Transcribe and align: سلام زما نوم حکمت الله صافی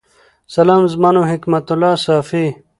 سلام 0.55 0.81
زما 0.93 1.09
نوم 1.13 1.25
حکمت 1.33 1.65
الله 1.73 1.93
صافی 2.05 2.45